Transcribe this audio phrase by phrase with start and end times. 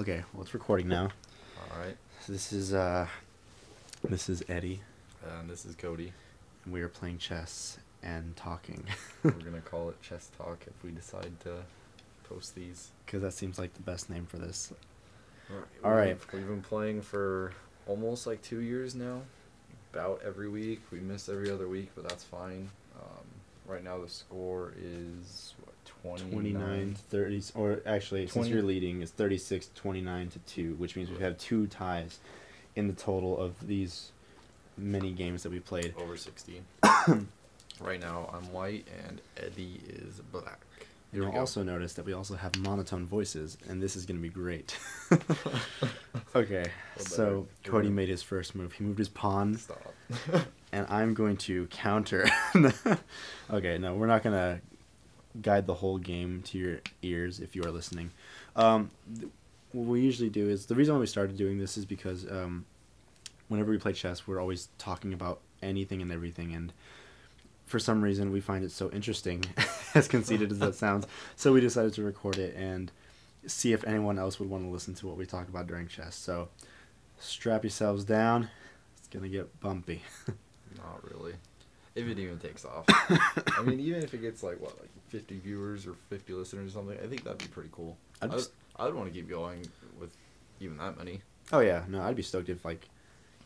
[0.00, 1.08] Okay, well it's recording now.
[1.72, 1.96] All right.
[2.20, 3.06] So this is uh
[4.04, 4.80] this is Eddie
[5.40, 6.12] And this is Cody.
[6.64, 8.84] and we are playing chess and talking
[9.24, 11.62] We're gonna call it Chess Talk if we decide to
[12.28, 12.90] post these.
[13.06, 14.72] cuz that seems like the best name for this.
[15.82, 16.08] All right.
[16.10, 16.32] right.
[16.32, 17.52] We've been playing for
[17.86, 19.22] almost like two years now.
[19.92, 20.82] About every week.
[20.92, 22.68] We miss every other week, but that's fine.
[22.94, 23.24] Um,
[23.66, 25.54] right now the score is
[26.02, 26.30] 29.
[26.30, 31.08] 29 30 or actually since 20 you're leading it's 36 29 to 2, which means
[31.08, 32.18] we have had two ties
[32.76, 34.12] in the total of these
[34.76, 35.94] many games that we played.
[35.98, 36.64] over 16.
[37.80, 40.60] right now I'm white and Eddie is black.
[41.12, 44.28] You'll also notice that we also have monotone voices, and this is going to be
[44.28, 44.78] great.
[46.36, 46.66] okay,
[46.98, 47.46] so.
[47.64, 48.74] Cody made his first move.
[48.74, 49.94] He moved his pawn, Stop.
[50.72, 52.28] and I'm going to counter.
[53.50, 54.60] okay, no, we're not going to
[55.40, 58.10] guide the whole game to your ears if you are listening.
[58.56, 59.30] Um, th-
[59.72, 62.64] what we usually do is the reason why we started doing this is because um,
[63.48, 66.72] whenever we play chess, we're always talking about anything and everything, and
[67.66, 69.44] for some reason we find it so interesting,
[69.94, 71.06] as conceited as that sounds.
[71.36, 72.90] So we decided to record it and
[73.46, 76.16] see if anyone else would want to listen to what we talk about during chess.
[76.16, 76.48] So
[77.18, 78.48] strap yourselves down.
[78.98, 80.02] It's gonna get bumpy.
[80.76, 81.34] Not really.
[81.94, 82.84] If it even takes off.
[82.88, 86.74] I mean, even if it gets like what, like 50 viewers or 50 listeners or
[86.74, 87.96] something, I think that'd be pretty cool.
[88.22, 88.40] I'd I'd,
[88.76, 89.66] I'd want to keep going
[89.98, 90.16] with
[90.60, 91.20] even that many.
[91.52, 92.88] Oh yeah, no, I'd be stoked if like,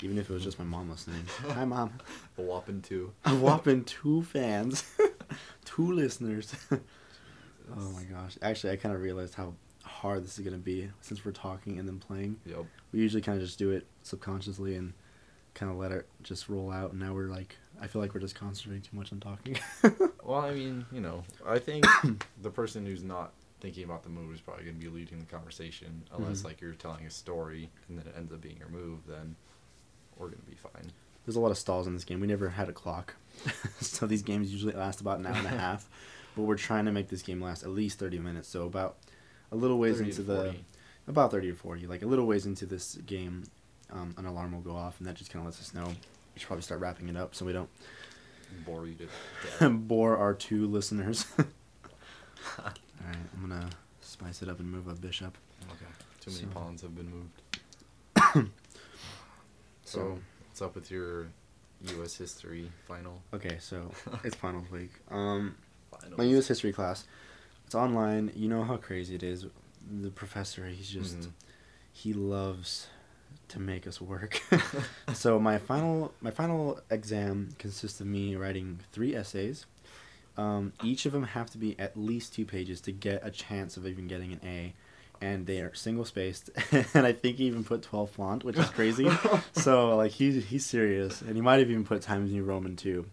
[0.02, 1.24] even if it was just my mom listening.
[1.48, 1.92] Hi mom.
[2.38, 3.12] A whopping two.
[3.24, 4.84] A whopping two fans,
[5.64, 6.54] two listeners.
[6.70, 8.36] oh my gosh!
[8.42, 11.86] Actually, I kind of realized how hard this is gonna be since we're talking and
[11.86, 12.36] then playing.
[12.46, 12.64] Yep.
[12.92, 14.92] We usually kind of just do it subconsciously and
[15.54, 16.92] kind of let it just roll out.
[16.92, 19.58] And now we're like, I feel like we're just concentrating too much on talking.
[20.24, 21.84] Well, I mean, you know, I think
[22.42, 25.24] the person who's not thinking about the move is probably going to be leading the
[25.26, 26.02] conversation.
[26.12, 26.44] Unless, Mhm.
[26.44, 29.36] like, you're telling a story and then it ends up being your move, then
[30.16, 30.90] we're going to be fine.
[31.24, 32.20] There's a lot of stalls in this game.
[32.20, 33.14] We never had a clock,
[33.80, 35.88] so these games usually last about an hour and a half.
[36.34, 38.48] But we're trying to make this game last at least 30 minutes.
[38.48, 38.96] So about
[39.52, 40.54] a little ways into the
[41.06, 43.42] about 30 or 40 like a little ways into this game
[43.90, 45.94] um, an alarm will go off and that just kind of lets us know we
[46.38, 47.68] should probably start wrapping it up so we don't
[48.66, 49.06] Bore you to
[49.60, 49.72] death.
[49.88, 51.44] bore our two listeners all
[52.64, 53.68] right i'm gonna
[54.00, 55.36] spice it up and move a bishop
[55.70, 55.86] Okay.
[56.20, 57.40] Too many So- pawns have been moved.
[58.34, 58.48] so
[59.84, 60.18] So,
[60.48, 61.26] what's up with your
[61.96, 62.16] U.S.
[62.16, 63.20] history final?
[63.34, 63.90] okay so
[64.24, 65.54] it's finals week um
[65.90, 66.18] Finals.
[66.18, 67.04] my us history class
[67.66, 69.46] it's online you know how crazy it is
[70.00, 71.30] the professor he's just Mhm.
[71.92, 72.86] he loves
[73.52, 74.40] to make us work.
[75.14, 79.66] so my final my final exam consists of me writing three essays.
[80.36, 83.76] Um, each of them have to be at least two pages to get a chance
[83.76, 84.72] of even getting an A,
[85.20, 86.50] and they are single spaced.
[86.94, 89.10] and I think he even put twelve font, which is crazy.
[89.52, 93.06] so like he's he's serious, and he might have even put Times New Roman too.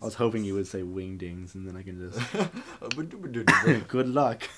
[0.00, 4.48] I was hoping he would say wingdings, and then I can just good luck.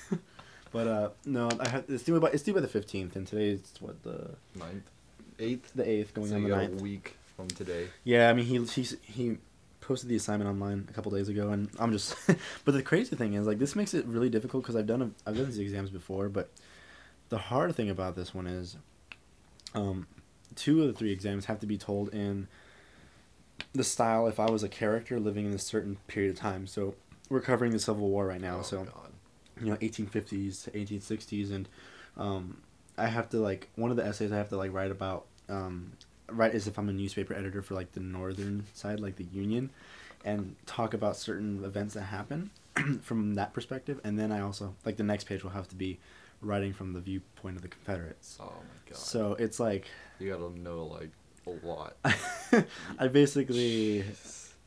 [0.71, 3.49] But uh, no, I have it's due by it's due by the fifteenth, and today
[3.49, 4.89] is what the Ninth,
[5.39, 6.79] eighth, the eighth going so on you the got ninth.
[6.79, 7.87] a week from today.
[8.03, 9.37] Yeah, I mean he he he
[9.81, 12.15] posted the assignment online a couple days ago, and I'm just.
[12.65, 15.29] but the crazy thing is, like, this makes it really difficult because I've done a,
[15.29, 16.49] I've done these exams before, but
[17.29, 18.77] the hard thing about this one is,
[19.73, 20.07] um,
[20.55, 22.47] two of the three exams have to be told in
[23.73, 26.67] the style if I was a character living in a certain period of time.
[26.67, 26.95] So
[27.29, 29.10] we're covering the Civil War right now, oh, so God.
[29.61, 31.69] You know 1850s to 1860s and
[32.17, 32.57] um,
[32.97, 35.91] i have to like one of the essays i have to like write about um,
[36.29, 39.69] write as if i'm a newspaper editor for like the northern side like the union
[40.25, 42.49] and talk about certain events that happen
[43.01, 45.99] from that perspective and then i also like the next page will have to be
[46.41, 48.97] writing from the viewpoint of the confederates Oh my God.
[48.97, 49.85] so it's like
[50.19, 51.09] you gotta know like
[51.47, 51.95] a lot.
[52.99, 54.03] i basically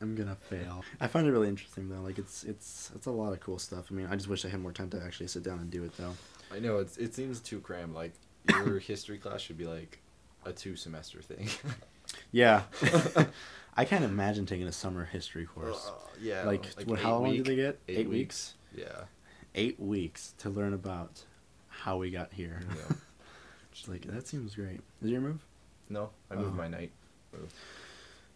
[0.01, 3.31] i'm gonna fail i find it really interesting though like it's it's it's a lot
[3.33, 5.41] of cool stuff i mean i just wish i had more time to actually sit
[5.43, 6.13] down and do it though
[6.53, 7.95] I know it's it seems too crammed.
[7.95, 8.13] Like
[8.49, 9.99] your history class should be like
[10.45, 11.49] a two semester thing.
[12.31, 12.61] Yeah.
[13.75, 15.87] I can't imagine taking a summer history course.
[15.89, 16.43] Uh, yeah.
[16.43, 17.79] like, what, eight how long week- did they get?
[17.87, 18.53] eight Eight, weeks?
[18.75, 19.05] Yeah.
[19.55, 21.23] Eight weeks to learn about
[21.67, 22.61] how we got here.
[22.69, 22.95] Yeah.
[23.73, 24.81] Just like that seems great.
[25.01, 25.43] Is your move?
[25.89, 26.57] No, I moved Oh.
[26.57, 26.91] my knight.
[27.33, 27.51] move.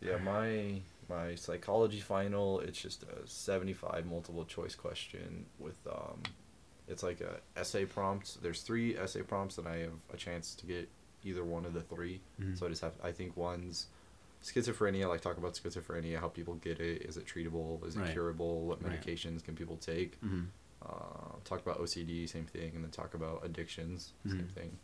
[0.01, 2.59] Yeah, my my psychology final.
[2.59, 6.21] It's just a seventy-five multiple choice question with um,
[6.87, 8.41] it's like a essay prompt.
[8.41, 10.89] There's three essay prompts, and I have a chance to get
[11.25, 12.57] either one of the 3 Mhm.
[12.57, 12.93] So I just have.
[13.03, 13.87] I think one's
[14.43, 15.07] schizophrenia.
[15.09, 17.01] Like talk about schizophrenia, how people get it.
[17.03, 17.85] Is it treatable?
[17.85, 18.11] Is it Right.
[18.13, 18.65] curable?
[18.65, 19.01] What Right.
[19.01, 20.19] medications can people take?
[20.21, 20.43] Mm-hmm.
[20.81, 24.51] Uh, talk about OCD, same thing, and then talk about addictions, same Mhm.
[24.53, 24.79] thing.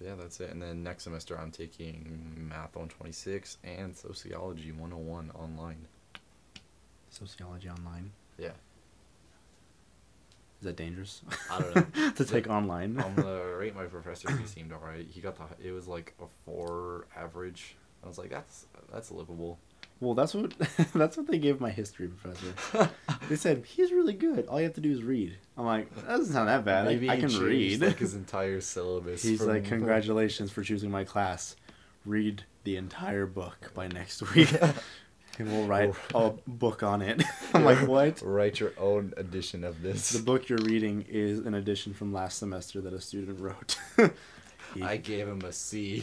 [0.00, 0.50] Yeah, that's it.
[0.50, 5.86] And then next semester, I'm taking Math 126 and Sociology 101 online.
[7.10, 8.12] Sociology online.
[8.38, 8.52] Yeah.
[10.60, 11.22] Is that dangerous?
[11.50, 12.10] I don't know.
[12.16, 12.98] to take online.
[13.00, 15.06] On the rate, my professor he seemed alright.
[15.08, 17.76] He got the it was like a four average.
[18.04, 19.58] I was like, that's that's livable.
[20.00, 20.52] Well, that's what
[20.94, 22.90] that's what they gave my history professor.
[23.28, 24.46] they said he's really good.
[24.46, 25.36] All you have to do is read.
[25.56, 26.86] I'm like, that doesn't sound that bad.
[26.86, 27.80] I, Maybe I he can read.
[27.80, 29.22] like his entire syllabus.
[29.22, 31.56] He's like, congratulations for choosing my class.
[32.06, 34.52] Read the entire book by next week,
[35.38, 37.22] and we'll write a book on it.
[37.52, 38.22] I'm like, what?
[38.22, 40.10] Write your own edition of this.
[40.10, 43.76] The book you're reading is an edition from last semester that a student wrote.
[44.74, 46.02] He- I gave him a C.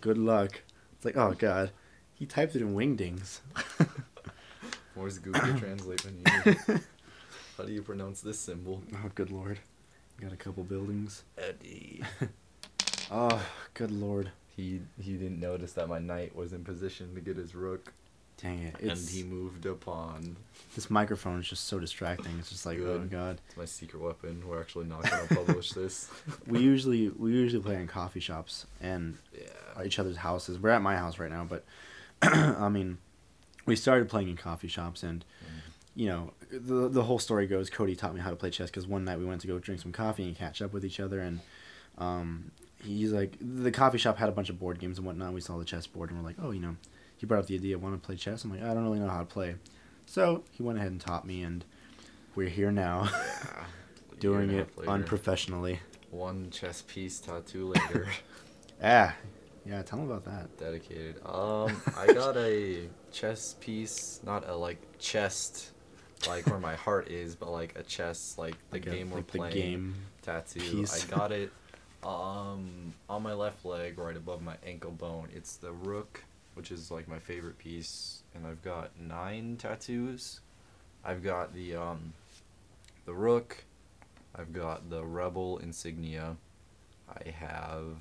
[0.00, 0.60] Good luck.
[0.94, 1.70] It's like, oh god,
[2.18, 3.40] he typed it in Wingdings.
[4.94, 6.80] Where's Google Translate when you?
[7.58, 8.82] How do you pronounce this symbol?
[8.94, 9.58] Oh, good lord.
[10.20, 11.22] Got a couple buildings.
[11.38, 12.02] Eddie.
[13.08, 13.40] Oh,
[13.74, 14.32] good lord.
[14.56, 17.92] He he didn't notice that my knight was in position to get his rook,
[18.42, 18.80] Dang it.
[18.80, 20.34] and he moved a pawn.
[20.74, 22.32] this microphone is just so distracting.
[22.40, 23.10] It's just like, oh Good.
[23.12, 23.40] god.
[23.46, 24.42] It's my secret weapon.
[24.44, 26.10] We're actually not gonna publish this.
[26.48, 29.84] We usually we usually play in coffee shops and Yeah.
[29.84, 30.58] each other's houses.
[30.58, 31.64] We're at my house right now, but
[32.22, 32.98] I mean,
[33.66, 35.24] we started playing in coffee shops, and
[35.94, 37.70] you know, the the whole story goes.
[37.70, 39.80] Cody taught me how to play chess because one night we went to go drink
[39.80, 41.40] some coffee and catch up with each other, and
[41.98, 42.50] um,
[42.82, 45.32] he's like, the coffee shop had a bunch of board games and whatnot.
[45.32, 46.76] We saw the chess board, and we're like, oh, you know,
[47.16, 48.44] he brought up the idea, want to play chess?
[48.44, 49.56] I'm like, I don't really know how to play,
[50.06, 51.64] so he went ahead and taught me, and
[52.34, 53.08] we're here now,
[54.20, 54.90] doing it and a half later.
[54.90, 55.80] unprofessionally.
[56.10, 58.08] One chess piece tattoo later.
[58.82, 59.14] Ah,
[59.66, 60.56] yeah, tell him about that.
[60.58, 61.16] Dedicated.
[61.24, 65.72] Um, I got a chess piece, not a like chest,
[66.28, 69.18] like where my heart is, but like a chest, like the Like a- game we're
[69.18, 69.54] like the playing.
[69.54, 70.60] game tattoo.
[70.60, 71.04] piece.
[71.04, 71.50] I got it,
[72.04, 75.28] um, on my left leg, right above my ankle bone.
[75.34, 76.22] It's the rook,
[76.54, 80.40] which is like my favorite piece, and I've got nine tattoos.
[81.04, 82.12] I've got the um,
[83.04, 83.64] the rook.
[84.38, 86.36] I've got the rebel insignia.
[87.08, 87.96] I have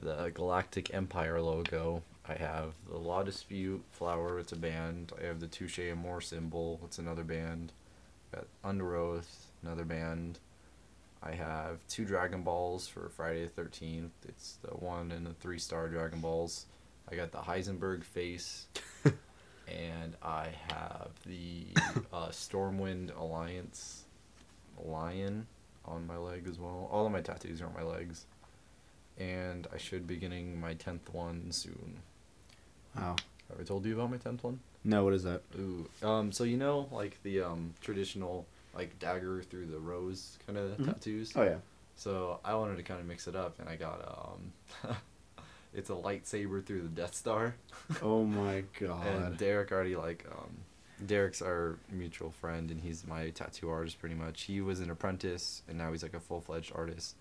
[0.00, 2.02] the Galactic Empire logo.
[2.28, 4.38] I have the La Dispute flower.
[4.38, 5.12] It's a band.
[5.20, 6.80] I have the Touche Amore symbol.
[6.84, 7.72] It's another band.
[8.32, 10.38] Got Underoath, another band.
[11.22, 14.12] I have two Dragon Balls for Friday the Thirteenth.
[14.26, 16.66] It's the one and the three star Dragon Balls.
[17.10, 18.66] I got the Heisenberg face,
[19.04, 21.66] and I have the
[22.12, 24.04] uh, Stormwind Alliance
[24.78, 25.46] lion
[25.84, 26.88] on my leg as well.
[26.90, 28.26] All of my tattoos are on my legs,
[29.20, 31.98] and I should be getting my tenth one soon.
[32.96, 33.16] Wow.
[33.50, 34.58] Have I told you about my tenth one?
[34.82, 35.42] No, what is that?
[35.58, 40.58] Ooh, um, so you know, like the um traditional like dagger through the rose kind
[40.58, 40.86] of Mhm.
[40.86, 41.32] tattoos.
[41.36, 41.58] Oh yeah.
[41.96, 44.00] So I wanted to kind of mix it up, and I got
[44.88, 44.96] um,
[45.74, 47.54] it's a lightsaber through the Death Star.
[48.02, 49.06] Oh my god.
[49.06, 50.50] and Derek already like um,
[51.06, 54.42] Derek's our mutual friend, and he's my tattoo artist pretty much.
[54.42, 57.16] He was an apprentice, and now he's like a full fledged artist.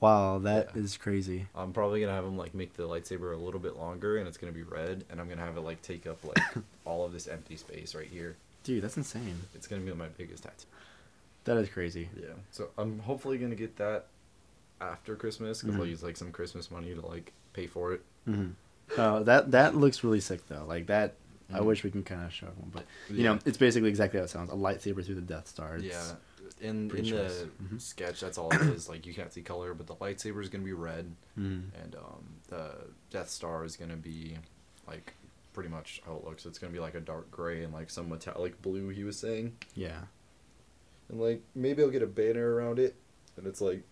[0.00, 1.02] Wow, that is Yeah.
[1.02, 1.46] crazy.
[1.54, 4.36] I'm probably gonna have him like make the lightsaber a little bit longer, and it's
[4.38, 6.42] gonna be red, and I'm gonna have it like take up like
[6.84, 8.36] all of this empty space right here.
[8.64, 9.40] Dude, that's insane.
[9.54, 10.66] It's gonna be my biggest tattoo.
[11.44, 12.08] That is crazy.
[12.20, 12.30] Yeah.
[12.50, 14.06] So I'm hopefully gonna get that
[14.80, 15.90] after Christmas because I'll Mhm.
[15.90, 18.02] use like some Christmas money to like pay for it.
[18.24, 18.48] hmm
[18.96, 20.64] Oh, that that looks really sick though.
[20.66, 21.14] Like that,
[21.52, 21.64] I Mhm.
[21.64, 23.34] wish we can kind of show one, but you Yeah.
[23.34, 24.50] know, it's basically exactly how it sounds.
[24.50, 25.76] A lightsaber through the Death Star.
[25.76, 26.14] It's, yeah.
[26.60, 27.44] In in pretty the choice.
[27.62, 27.80] Mhm.
[27.80, 28.88] sketch, that's all it is.
[28.88, 31.64] Like you can't see color, but the lightsaber is gonna be red, Mhm.
[31.82, 32.72] and um, the
[33.10, 34.36] Death Star is gonna be
[34.86, 35.14] like
[35.52, 36.44] pretty much how it looks.
[36.46, 38.88] It's gonna be like a dark gray and like some metallic blue.
[38.90, 40.02] He was saying, Yeah.
[41.08, 42.94] and like maybe I'll get a banner around it,
[43.36, 43.82] and it's like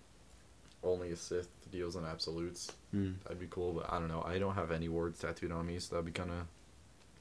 [0.82, 2.70] only a Sith deals in absolutes.
[2.94, 3.14] Mm.
[3.22, 4.22] That'd be cool, but I don't know.
[4.22, 6.46] I don't have any words tattooed on me, so that'd be kind of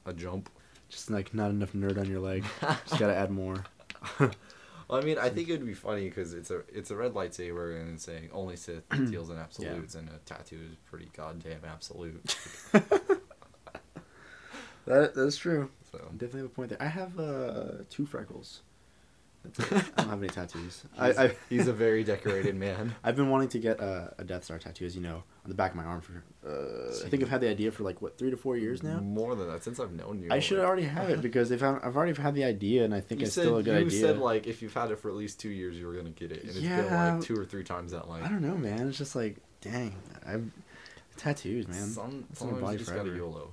[0.06, 0.50] a jump.
[0.90, 2.44] Just like not enough nerd on your leg.
[2.60, 3.64] Just gotta add more.
[4.94, 7.94] I mean, I think it'd be funny because it's a it's a red lightsaber and
[7.94, 12.36] it's saying only Sith deals in absolutes, and a tattoo is pretty goddamn absolute.
[14.86, 15.70] That that's true.
[15.90, 16.82] So Definitely have a point there.
[16.82, 18.60] I have uh two freckles.
[19.44, 19.84] That's it.
[19.96, 20.82] I don't have any tattoos.
[20.98, 22.94] I, he's, I he's a very decorated man.
[23.04, 25.54] I've been wanting to get a, a Death Star tattoo, as you know, on the
[25.54, 26.24] back of my arm for.
[26.46, 28.98] Uh, I think I've had the idea for like what three to four years now.
[29.00, 30.28] More than that, since I've known you.
[30.30, 32.94] I should like- already have it because if I'm, I've already had the idea, and
[32.94, 33.98] I think it's said, still a good you idea.
[34.00, 36.10] You said like if you've had it for at least two years, you were gonna
[36.10, 38.22] get it, and it's been like two or three times that like.
[38.22, 38.88] I don't know, man.
[38.88, 39.94] It's just like, dang,
[40.26, 40.50] I've
[41.16, 41.76] tattoos, man.
[41.86, 43.10] Some, It's on my sometimes body you just gotta.
[43.10, 43.50] YOLO.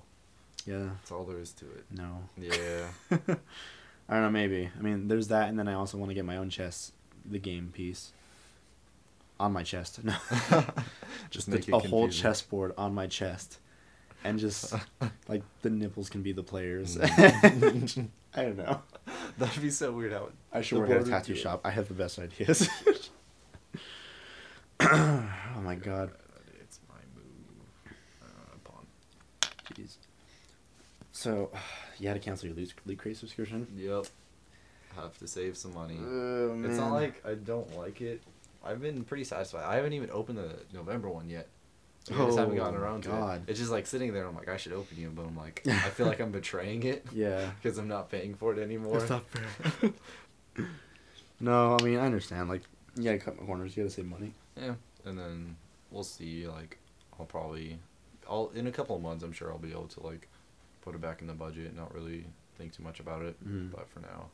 [0.65, 1.85] Yeah, That's all there is to it.
[1.91, 2.19] no.
[2.37, 3.35] Yeah.
[4.11, 4.29] I don't know.
[4.29, 4.69] Maybe.
[4.77, 6.91] I mean, there's that, and then I also want to get my own chess,
[7.25, 8.11] the game piece.
[9.39, 10.01] on my chest.
[10.03, 10.15] No.
[11.29, 13.59] Just make a whole chessboard on my chest,
[14.23, 14.73] and just
[15.29, 16.97] like the nipples can be the players.
[16.97, 18.09] Mm.
[18.35, 18.81] I don't know.
[19.37, 20.29] That'd be so weird how.
[20.51, 21.61] I should work at a tattoo shop.
[21.63, 22.67] I have the best ideas.
[24.81, 26.11] oh my god.
[26.59, 27.95] It's my move.
[28.21, 28.85] Uh, pawn.
[29.73, 29.95] Jeez.
[31.13, 31.51] So,
[32.01, 33.67] you had to cancel your League, League Crate subscription?
[33.77, 34.07] Yep.
[34.95, 35.97] Have to save some money.
[36.01, 38.21] Oh, It's not like I don't like it.
[38.65, 39.63] I've been pretty satisfied.
[39.63, 41.47] I haven't even opened the November one yet.
[42.09, 43.43] I just haven't gotten Oh, around to God.
[43.47, 43.51] it.
[43.51, 44.25] It's just like sitting there.
[44.27, 47.05] I'm like, I should open you, but I'm like, I feel like I'm betraying it
[47.13, 47.51] Yeah.
[47.61, 48.97] because I'm not paying for it anymore.
[48.97, 49.91] It's not fair.
[51.39, 52.49] no, I mean, I understand.
[52.49, 52.61] Like,
[52.95, 53.75] you gotta cut my corners.
[53.77, 54.33] You gotta save money.
[54.59, 54.73] Yeah,
[55.05, 55.55] and then
[55.91, 56.47] we'll see.
[56.47, 56.77] Like,
[57.19, 57.77] I'll probably,
[58.29, 59.23] I'll in a couple of months.
[59.23, 60.27] I'm sure I'll be able to like
[60.81, 61.67] put it back in the budget.
[61.67, 62.25] and Not really
[62.57, 63.35] think too much about it.
[63.47, 63.71] Mhm.
[63.71, 64.29] But for now,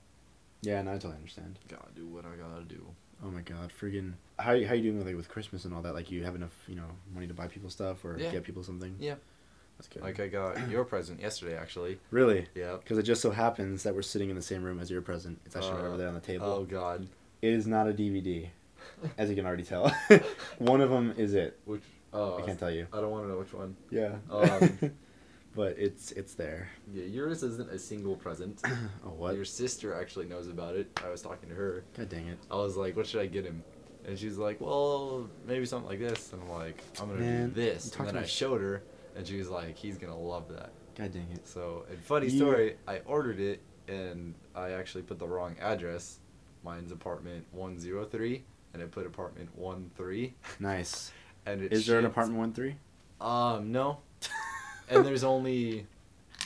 [0.61, 1.59] Yeah, no, I totally understand.
[1.67, 2.85] gotta do what I gotta do.
[3.23, 5.93] Oh my god, friggin' how how you doing with like with Christmas and all that?
[5.93, 8.31] Like, you have enough you know money to buy people stuff or Yeah.
[8.31, 8.95] get people something?
[8.99, 9.15] Yeah.
[9.77, 10.01] that's good.
[10.01, 11.99] Like I got your present yesterday, actually.
[12.09, 12.77] really, Yeah.
[12.77, 15.39] because it just so happens that we're sitting in the same room as your present.
[15.45, 16.47] It's actually right Uh, over there on the table.
[16.47, 17.07] Oh God.
[17.43, 18.49] It is not a DVD,
[19.19, 19.89] as you can already tell.
[20.57, 21.59] One of them is it.
[21.65, 21.83] Which?
[22.11, 22.87] Oh, I can't tell you.
[22.91, 23.75] I don't want to know which one.
[23.91, 24.15] Yeah.
[24.31, 24.79] Um,
[25.57, 26.69] but it's it's there.
[26.93, 28.61] Yeah, yours isn't a single present.
[29.05, 29.35] Oh what?
[29.35, 30.87] Your sister actually knows about it.
[31.03, 31.83] I was talking to her.
[31.97, 32.37] God dang it.
[32.51, 33.63] I was like, "What should I get him?"
[34.05, 37.55] And she's like, "Well, maybe something like this." And I'm like, "I'm gonna Man, do
[37.55, 38.83] this." And then I showed her,
[39.15, 41.47] and she was like, "He's gonna love that." God dang it.
[41.47, 46.19] So, and funny You- story, I ordered it, and I actually put the wrong address.
[46.63, 50.35] Mine's apartment 103, and I put apartment one three.
[50.59, 51.11] Nice.
[51.45, 52.75] and it Is there an apartment one three?
[53.21, 53.99] Um, no.
[54.89, 55.85] And there's only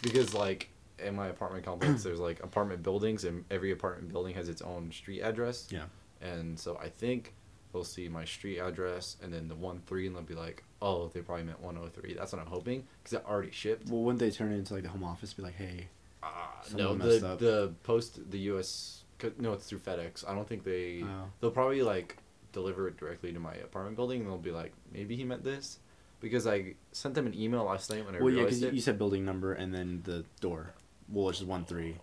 [0.01, 0.69] because like
[0.99, 4.91] in my apartment complex there's like apartment buildings and every apartment building has its own
[4.91, 5.85] street address Yeah.
[6.21, 7.33] and so i think
[7.73, 11.07] they'll see my street address and then the one three and they'll be like oh
[11.13, 14.29] they probably meant 103 that's what i'm hoping because it already shipped Well, wouldn't they
[14.31, 15.33] turn it into like the home office?
[15.33, 15.87] Be like, hey.
[16.21, 16.27] uh,
[16.75, 19.03] no the the post the us
[19.39, 21.25] no it's through fedex i don't think they Oh.
[21.39, 22.17] they'll probably like
[22.53, 25.79] deliver it directly to my apartment building and they'll be like maybe he meant this
[26.21, 28.73] because i sent them an email last night when i Well, yeah, realized because it
[28.75, 30.73] you said building number and then the door.
[31.09, 31.97] Well, it's just one three.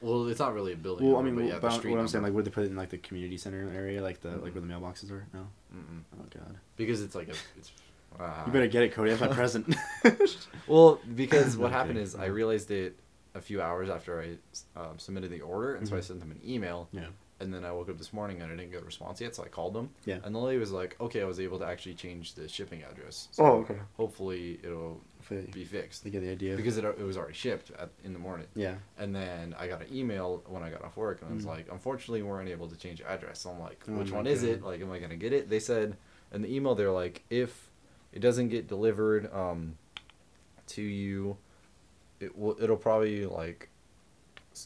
[0.00, 1.08] Well, it's not really a building.
[1.08, 2.50] Well, I mean, but yeah, but the I'm- street what I'm saying, like, would they
[2.50, 4.54] put it in like the community center area, like the like Mm-mm.
[4.54, 5.26] where the mailboxes are?
[5.32, 5.46] No.
[5.76, 6.02] Mm-mm.
[6.20, 6.56] Oh God.
[6.76, 7.34] because it's like a.
[7.58, 7.70] It's,
[8.18, 9.10] uh, You better get it, Cody.
[9.10, 9.76] That's my present.
[10.66, 12.96] Well, because what happened is I realized it
[13.34, 16.04] a few hours after I um, submitted the order, and so I Mhm.
[16.04, 17.06] sent them an email, yeah.
[17.40, 19.44] And then I woke up this morning and I didn't get a response yet, so
[19.44, 20.18] I called them, Yeah.
[20.24, 23.28] and the lady was like, "Okay, I was able to actually change the shipping address."
[23.32, 23.78] So Oh, okay.
[23.96, 26.56] Hopefully, it'll Hopefully be fixed They get the idea.
[26.56, 28.46] because it, it was already shipped at, in the morning.
[28.54, 28.74] yeah.
[28.98, 31.48] And then I got an email when I got off work, and I was Mm.
[31.48, 33.40] like, unfortunately, we weren't able to change the address.
[33.40, 34.62] So I'm like, Oh which my one is it?
[34.62, 35.48] Like, am I gonna get it?
[35.48, 35.96] They said
[36.32, 37.70] in the email, they're like, if
[38.12, 39.76] it doesn't get delivered um,
[40.68, 41.36] to you,
[42.20, 42.56] it will.
[42.60, 43.68] It'll probably like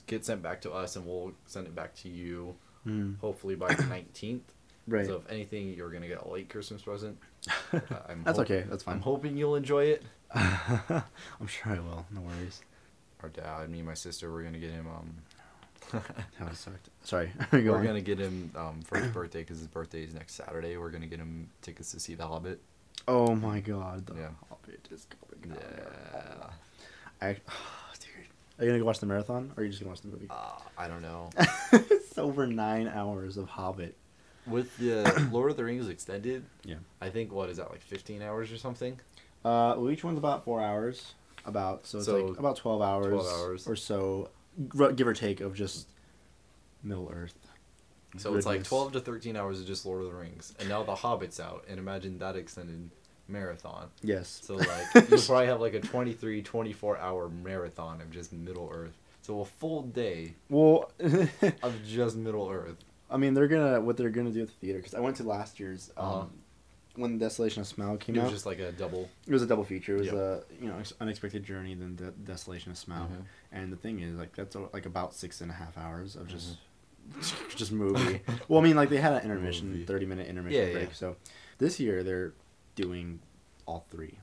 [0.06, 2.54] get sent back to us, and we'll send it back to you.
[2.86, 3.18] Mm.
[3.20, 4.40] Hopefully by the 19th.
[4.88, 5.06] Right.
[5.06, 7.16] So if anything, you're gonna get a late Christmas present.
[7.72, 8.64] I'm That's hope- okay.
[8.68, 8.96] That's fine.
[8.96, 10.02] I'm hoping you'll enjoy it.
[10.34, 12.04] I'm sure I will.
[12.12, 12.60] No worries.
[13.22, 14.86] Our dad, me, and my sister, we're gonna get him.
[14.88, 15.14] Um,
[16.38, 16.88] That was sucked.
[17.04, 17.30] Sorry.
[17.50, 17.84] Go we're on.
[17.84, 20.76] gonna get him um, for his birthday because his birthday is next Saturday.
[20.76, 22.60] We're gonna get him tickets to see The Hobbit.
[23.06, 24.06] Oh my God.
[24.06, 24.28] The Yeah.
[24.48, 25.06] Hobbit is
[25.42, 25.56] coming.
[25.56, 25.62] out.
[27.20, 27.28] Yeah.
[27.28, 27.40] I, dude.
[28.58, 30.26] Are you gonna go watch the marathon, or are you just gonna watch the movie?
[30.30, 31.30] Uh, I don't know.
[32.12, 33.96] It's over nine hours of Hobbit.
[34.46, 36.74] With the Lord of the Rings extended, Yeah.
[37.00, 39.00] I think what is that like 15 hours or something?
[39.44, 41.14] Uh, well, each one's about four hours.
[41.46, 43.66] About so it's So, like about twelve hours, 12 hours.
[43.66, 44.28] or so,
[44.94, 45.88] give or take of just
[46.84, 47.34] Middle Earth.
[48.18, 50.84] So it's like 12 to 13 hours of just Lord of the Rings, and now
[50.84, 52.90] The Hobbit's out, and imagine that extended
[53.26, 53.88] marathon.
[54.02, 54.40] Yes.
[54.44, 54.68] So like
[55.10, 58.96] you'll probably have like a 23, 24 hour marathon of just Middle Earth.
[59.22, 60.90] So a full day well,
[61.62, 62.76] of just Middle Earth.
[63.10, 65.22] I mean, they're gonna what they're gonna do at the theater because I went to
[65.24, 66.24] last year's um, Uh-huh.
[66.96, 68.22] when Desolation of Smaug came It out.
[68.22, 69.08] It was just like a double.
[69.26, 69.94] It was a double feature.
[69.96, 70.14] It was Yep.
[70.16, 73.24] a you know unexpected journey, then De- Desolation of Smaug, Mhm.
[73.52, 76.26] and the thing is like that's uh, like about six and a half hours of
[76.28, 76.56] just
[77.10, 77.48] Mm-hmm.
[77.56, 78.22] just movie.
[78.48, 79.84] well, I mean like they had an intermission, Movie.
[79.84, 80.88] thirty minute intermission Yeah, break.
[80.88, 80.94] yeah.
[80.94, 81.16] So
[81.58, 82.32] this year they're
[82.76, 83.20] doing
[83.66, 84.18] all three.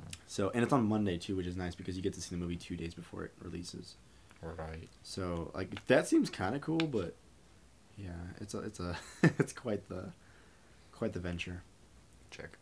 [0.00, 0.14] Mm.
[0.28, 2.40] So and it's on Monday too, which is nice because you get to see the
[2.40, 3.96] movie two days before it releases.
[4.42, 4.88] Right.
[5.02, 7.14] So like that seems kind of cool, but
[7.96, 8.96] yeah, it's a it's a
[9.38, 10.10] it's quite the
[10.92, 11.62] quite the venture.
[12.30, 12.58] Check.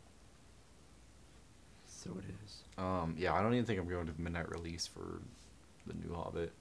[1.86, 2.62] So it is.
[2.78, 3.14] Um.
[3.18, 5.20] Yeah, I don't even think I'm going to the midnight release for
[5.86, 6.52] the new Hobbit.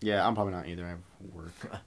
[0.00, 0.84] Yeah, I'm probably not either.
[0.84, 0.98] I have
[1.32, 1.52] work.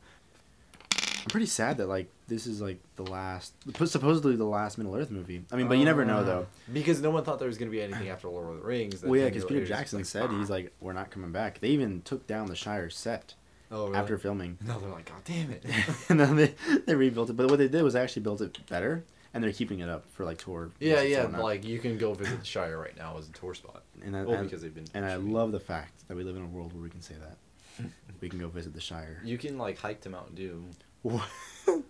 [1.19, 3.53] I'm pretty sad that like this is like the last,
[3.85, 5.43] supposedly the last Middle Earth movie.
[5.51, 6.47] I mean, but you never know uh, though.
[6.71, 9.03] Because no one thought there was gonna be anything after Lord of the Rings.
[9.03, 11.31] Well, yeah, because Peter it was just Jackson like, said he's like, we're not coming
[11.31, 11.59] back.
[11.59, 13.33] They even took down the Shire set
[13.71, 13.97] oh, really?
[13.97, 15.65] after filming, No, they're like, God damn it.
[16.09, 16.53] and then they
[16.85, 17.33] they rebuilt it.
[17.33, 20.25] But what they did was actually built it better, and they're keeping it up for
[20.25, 20.71] like tour.
[20.79, 21.23] yeah, yeah.
[21.25, 23.83] Like you can go visit the Shire right now as a tour spot.
[24.03, 24.87] and I, Well, because they've been.
[24.93, 27.15] and I love the fact that we live in a world where we can say
[27.15, 27.89] that
[28.21, 29.21] we can go visit the Shire.
[29.23, 30.71] You can like hike to Mount Doom.
[31.01, 31.27] What?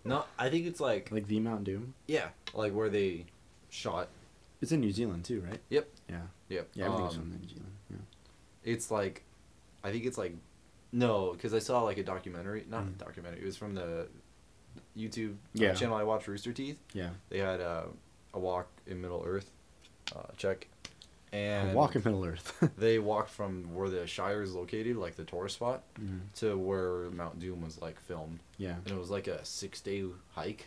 [0.03, 1.93] No, I think it's like like the Mount Doom.
[2.07, 3.25] yeah, like where they
[3.69, 4.09] shot.
[4.61, 5.59] It's in New Zealand too, right?
[5.69, 5.87] Yep.
[6.09, 6.21] Yeah.
[6.49, 6.67] Yep.
[6.73, 7.71] Yeah, everything's Um, from New Zealand.
[7.89, 7.97] Yeah.
[8.73, 9.23] It's like,
[9.83, 10.35] I think it's like,
[10.91, 12.65] no, because I saw like a documentary.
[12.69, 12.95] Not Mm.
[12.95, 13.41] a documentary.
[13.41, 14.07] It was from the
[14.97, 15.73] YouTube Yeah.
[15.73, 16.77] channel I watch, Rooster Teeth.
[16.93, 17.11] Yeah.
[17.29, 17.85] They had uh,
[18.33, 19.49] a walk in Middle Earth.
[20.13, 20.67] Uh, check.
[21.31, 22.53] And walk in Middle Earth.
[22.77, 26.19] they walked from where the Shire is located, like the tourist spot, Mhm.
[26.37, 28.39] to where Mount Doom was like filmed.
[28.57, 28.75] Yeah.
[28.85, 30.65] And it was like a six day hike,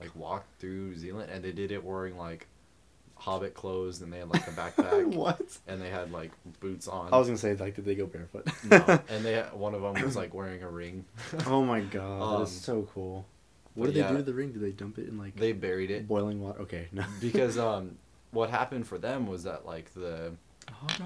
[0.00, 2.46] like walk through New Zealand, and they did it wearing like
[3.16, 5.40] Hobbit clothes, and they had like a backpack, what?
[5.68, 7.08] and they had like boots on.
[7.12, 8.48] I was gonna say like, did they go barefoot?
[8.68, 11.04] no, and they had, one of them was like wearing a ring.
[11.46, 13.24] oh my god, that is Um, so cool.
[13.74, 14.52] What did they do to the ring?
[14.52, 16.60] Did they dump it in like They buried it boiling water?
[16.62, 17.04] Okay, no.
[17.20, 17.96] because um,
[18.32, 20.32] what happened for them was that like the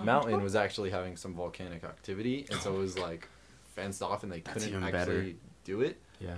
[0.05, 3.29] mountain was actually having some volcanic activity, and so it was like
[3.75, 5.39] fenced off, and they That's couldn't actually better.
[5.65, 6.01] do it.
[6.21, 6.37] Yeah.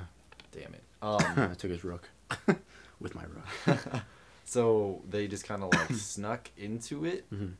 [0.52, 0.82] Damn it.
[1.02, 1.06] I
[1.46, 2.08] Um, took his rook
[3.00, 3.78] with my rook.
[4.44, 7.52] so they just kind of like snuck into it, Mhm.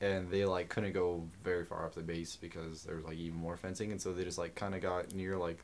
[0.00, 3.38] and they like couldn't go very far up the base because there was like even
[3.38, 5.58] more fencing, and so they just like kind of got near like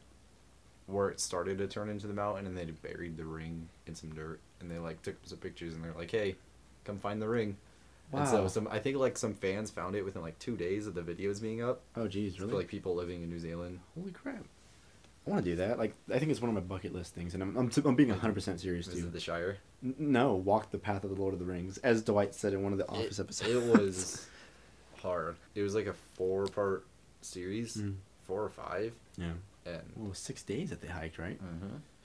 [0.87, 4.15] where it started to turn into the mountain, and they buried the ring in some
[4.15, 6.37] dirt, and they like took some pictures, and they're like, "Hey,
[6.89, 7.57] come find the ring."
[8.13, 10.95] And so some I think like some fans found it within like two days of
[10.95, 11.83] the videos being up.
[11.97, 12.51] Oh geez, really?
[12.53, 13.81] For like people living in New Zealand.
[13.99, 14.45] Holy crap!
[15.27, 15.79] I want to do that.
[15.79, 17.95] Like, I think it's one of my bucket list things, and I'm I'm, t- I'm
[17.95, 18.95] being hundred percent serious too.
[18.95, 19.59] Visit the Shire.
[19.85, 22.63] N- No, walk the path of the Lord of the Rings, as Dwight said in
[22.63, 23.51] one of the Office it, episodes.
[23.67, 24.27] It was
[25.03, 25.37] hard.
[25.55, 26.87] It was like a four part
[27.21, 27.97] series, Mm.
[28.27, 29.33] four or five, yeah.
[29.67, 31.39] and Well, it was six days that they hiked, right?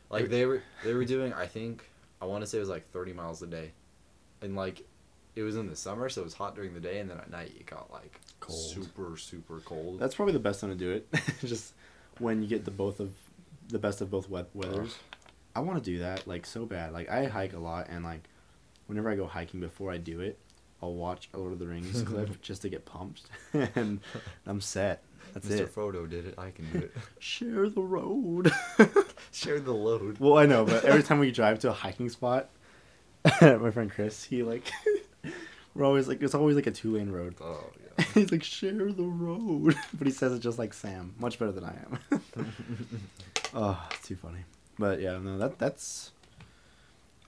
[0.10, 1.32] like they were they were doing.
[1.32, 1.84] I think
[2.22, 3.72] I want to say it was like thirty miles a day,
[4.44, 4.86] and like
[5.36, 7.32] it was in the summer, so it was hot during the day, and then at
[7.32, 8.60] night it got like Cold.
[8.60, 10.00] super super cold.
[10.00, 11.08] That's probably the best time to do it.
[11.46, 11.74] Just
[12.20, 13.12] when you get the both of
[13.70, 14.96] the best of both wea- weathers.
[15.56, 16.94] I want to do that like so bad.
[16.94, 18.28] Like I hike a lot, and like
[18.88, 20.38] whenever I go hiking, before I do it,
[20.82, 24.00] I'll watch a Lord of the Rings clip just to get pumped, and
[24.46, 25.04] I'm set.
[25.34, 25.60] That's Mr.
[25.62, 25.74] it.
[25.74, 26.36] Frodo did it.
[26.38, 26.94] I can do it.
[27.18, 28.52] Share the road.
[29.32, 30.20] Share the load.
[30.20, 32.50] well, I know, but every time we drive to a hiking spot,
[33.42, 34.72] my friend Chris, he like,
[35.76, 37.36] we're always like, it's always like a two lane road.
[37.42, 37.64] Oh
[37.98, 38.06] yeah.
[38.14, 39.76] He's like, share the road.
[39.94, 41.14] But he says it just like Sam.
[41.20, 42.54] Much better than I am.
[43.54, 44.40] oh, it's too funny.
[44.80, 46.12] But yeah, no, that that's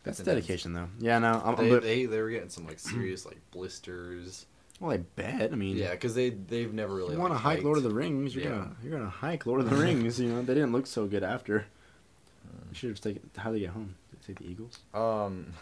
[0.03, 0.88] that's dedication though.
[0.99, 4.45] Yeah, no, I'm, they, but, they they were getting some like serious like blisters.
[4.79, 5.51] well, I bet.
[5.51, 7.13] I mean, Yeah, because they they've never really.
[7.13, 7.91] you want to like, hike Lord of the.
[7.91, 8.49] Rings, you're Yeah.
[8.51, 10.19] gonna you're gonna hike Lord of the Rings.
[10.19, 11.65] You know, they didn't look so good after.
[12.69, 13.29] You should have taken.
[13.38, 13.95] How they get home?
[14.12, 14.79] Did they take the Eagles?
[14.93, 15.53] Um,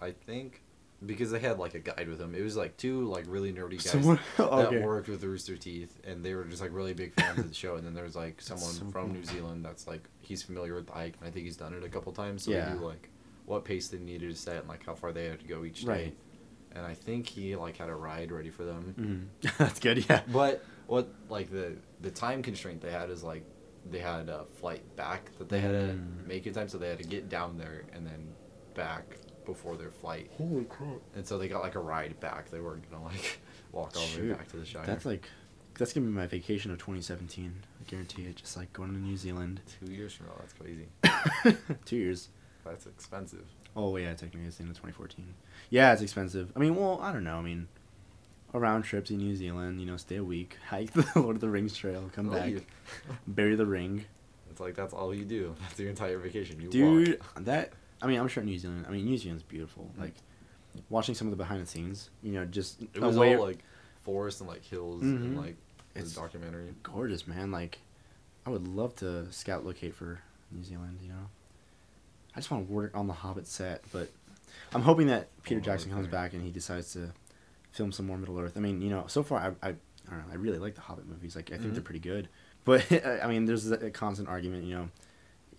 [0.00, 0.62] I think
[1.06, 2.34] because they had like a guide with them.
[2.34, 5.96] It was like two like really nerdy guys Someone- that worked with the Rooster Teeth,
[6.04, 7.76] and they were just like really big fans of the show.
[7.76, 9.08] And then there was like someone so from cool.
[9.14, 11.84] New Zealand that's like he's familiar with the hike, and I think he's done it
[11.84, 12.44] a couple times.
[12.44, 12.68] So Yeah.
[12.68, 13.08] they knew like
[13.46, 15.82] what pace they needed to set and like how far they had to go each
[15.82, 15.88] day.
[15.88, 16.16] Right.
[16.72, 19.28] And I think he like had a ride ready for them.
[19.42, 19.56] Mhm.
[19.58, 20.04] That's good.
[20.10, 20.22] Yeah.
[20.32, 23.44] But what like the the time constraint they had is like
[23.90, 26.26] they had a flight back that they had to Mm.
[26.26, 28.28] make in time, so they had to get down there and then
[28.74, 29.16] back
[29.48, 30.30] before their flight.
[30.38, 31.00] Holy crap!
[31.16, 32.50] And so they got like a ride back.
[32.50, 33.40] They weren't gonna like
[33.72, 34.84] walk all the way back to the Shire.
[34.86, 35.28] That's like,
[35.78, 37.52] that's gonna be my vacation of 2017.
[37.80, 38.36] I guarantee it.
[38.36, 39.60] Just like going to New Zealand.
[39.84, 40.32] two years from now.
[40.38, 41.56] That's crazy.
[41.84, 42.28] Two years.
[42.64, 43.44] That's expensive.
[43.74, 45.34] Oh yeah, technically it's the end of 2014.
[45.70, 46.52] Yeah, it's expensive.
[46.54, 47.36] I mean, well, I don't know.
[47.38, 47.68] I mean,
[48.52, 49.80] a round trip to New Zealand.
[49.80, 52.52] You know, stay a week, hike the Lord of the Rings trail, come Oh, back,
[53.26, 54.04] bury the ring.
[54.50, 55.54] It's like that's all you do.
[55.60, 56.60] That's your entire vacation.
[56.60, 57.44] You Dude, walk.
[57.44, 57.72] that.
[58.02, 58.84] I mean, I'm sure New Zealand.
[58.88, 59.90] I mean, New Zealand's beautiful.
[59.96, 60.02] Mm.
[60.02, 60.14] Like,
[60.90, 62.10] watching some of the behind the scenes.
[62.22, 63.58] You know, just It was all like
[64.02, 65.16] forest and like hills Mhm.
[65.16, 65.56] and like
[65.94, 66.74] the It's- documentary.
[66.82, 67.50] gorgeous, man.
[67.50, 67.78] Like,
[68.46, 70.20] I would love to scout locate for
[70.52, 70.98] New Zealand.
[71.02, 71.28] You know,
[72.34, 74.10] I just want to work on the Hobbit set, but
[74.72, 77.12] I'm hoping that Peter Oh, Jackson comes back and he decides to
[77.72, 78.56] film some more Middle Earth.
[78.56, 80.32] I mean, you know, so far I I, I don't know.
[80.32, 81.34] I really like the Hobbit movies.
[81.36, 81.84] Like, I think they're Mhm.
[81.84, 82.28] pretty good.
[82.64, 82.90] But
[83.22, 84.64] I mean, there's a, constant argument.
[84.64, 84.88] You know,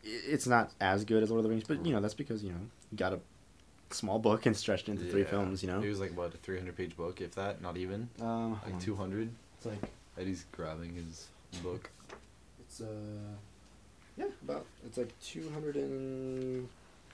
[0.03, 2.51] it's not as good as Lord of the Rings, but you know that's because you
[2.51, 2.59] know
[2.91, 3.19] you got a
[3.91, 5.63] small book and stretched into three films.
[5.63, 8.09] You know, It was like what a 300 page book, if that, not even.
[8.21, 9.29] um, Like 200.
[9.57, 9.81] It's like
[10.17, 11.27] Eddie's grabbing his
[11.63, 11.89] book.
[12.59, 12.85] it's uh,
[14.17, 16.67] Yeah, about it's like two hundred and.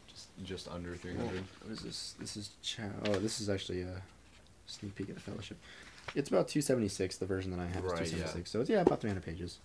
[0.07, 1.43] Just just under three Oh, hundred.
[1.63, 2.15] what is this?
[2.19, 4.01] This is cha- oh, this is actually a
[4.67, 5.57] sneak peek at the Fellowship.
[6.13, 7.17] It's about two seventy six.
[7.17, 8.43] The version that I have Right, is two yeah.
[8.45, 9.57] So it's yeah, about three hundred pages.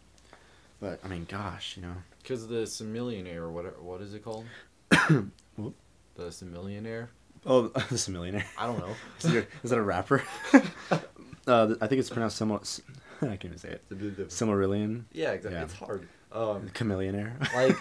[0.80, 1.94] But I mean, gosh, you know.
[2.22, 4.46] Because the Simillionaire, or whatever, what is it called?
[6.16, 7.08] The Simillionaire.
[7.46, 8.44] Oh, this is a millionaire.
[8.58, 8.94] I don't know.
[9.20, 10.22] is, it- is that a rapper?
[11.46, 12.60] uh, I think it's pronounced similar.
[13.22, 13.88] I can't even say it.
[14.28, 15.04] Silmarillion.
[15.12, 15.58] Yeah, exactly.
[15.58, 15.64] Yeah.
[15.64, 16.08] It's hard.
[16.32, 17.52] Um, Chamillionaire.
[17.54, 17.76] like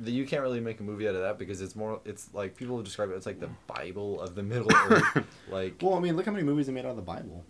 [0.00, 2.00] the, you can't really make a movie out of that because it's more.
[2.04, 3.14] It's like people describe it.
[3.14, 5.24] It's like the Bible of the Middle Earth.
[5.48, 7.44] Like, well, I mean, look how many movies they made out of the Bible.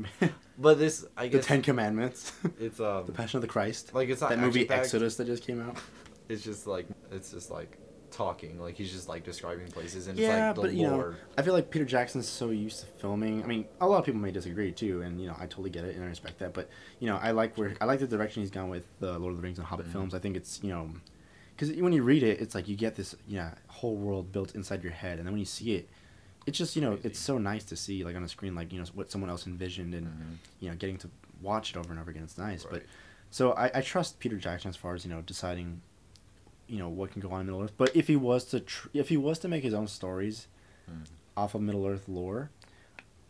[0.58, 1.40] But this, I guess.
[1.40, 4.60] the Ten Commandments, it's um, the Passion of the Christ, like it's not that movie
[4.60, 4.84] action-packed.
[4.84, 5.76] Exodus that just came out.
[6.28, 7.78] It's just like it's just like
[8.10, 8.60] talking.
[8.60, 11.14] Like he's just like describing places and yeah, it's like the but you know.
[11.36, 13.42] I feel like Peter Jackson's so used to filming.
[13.42, 15.84] I mean, a lot of people may disagree too, and you know, I totally get
[15.84, 16.52] it and I respect that.
[16.52, 16.68] But
[17.00, 19.38] you know, I like where I like the direction he's gone with the Lord of
[19.38, 19.92] the Rings and Hobbit Mhm.
[19.92, 20.14] films.
[20.14, 20.90] I think it's you know,
[21.56, 24.82] because when you read it, it's like you get this yeah whole world built inside
[24.84, 25.88] your head, and then when you see it,
[26.46, 27.08] it's just you know, Crazy.
[27.08, 29.46] it's so nice to see like on a screen, like you know, what someone else
[29.46, 30.36] envisioned, and Mhm.
[30.60, 32.22] you know, getting to watch it over and over again.
[32.24, 32.82] It's nice, but
[33.30, 35.80] so I, I trust Peter Jackson as far as you know deciding,
[36.68, 37.74] you know what can go on in Middle Earth.
[37.76, 40.46] But if he was to tr- if he was to make his own stories
[40.90, 41.06] Mhm.
[41.36, 42.50] off of Middle Earth lore,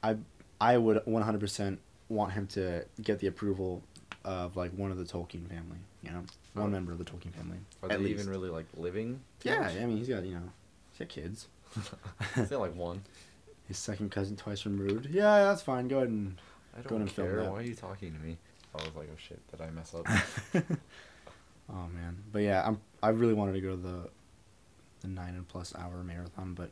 [0.03, 0.17] I
[0.61, 3.83] I would one hundred percent want him to get the approval
[4.25, 5.79] of like one of the Tolkien family.
[6.03, 6.69] You know, one Oh.
[6.69, 7.59] member of the Tolkien family.
[7.83, 8.21] Are they least.
[8.21, 9.21] even really like living?
[9.43, 10.51] Yeah, I mean he's got you know
[10.91, 11.49] he's got kids.
[12.37, 13.03] I feel like one.
[13.69, 15.07] His second cousin twice removed.
[15.11, 15.89] Yeah, that's fine.
[15.89, 16.37] Go ahead and
[16.77, 17.51] I Go don't and film that.
[17.51, 18.37] Why are you talking to me?
[18.75, 20.07] I was like, oh shit, did I mess up?
[21.73, 24.09] oh man, but yeah, I'm I really wanted to go to the
[25.01, 26.71] the nine and plus hour marathon, but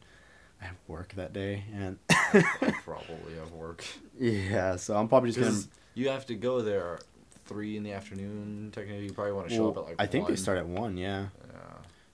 [0.60, 3.84] I have work that day, and I probably have work.
[4.18, 5.62] yeah, so I'm probably just gonna.
[5.94, 6.98] You have to go there
[7.46, 8.70] three in the afternoon.
[8.74, 9.96] Technically, you probably want to show Well, up at like.
[9.98, 10.96] I think they start at one.
[10.96, 11.60] Yeah, Yeah.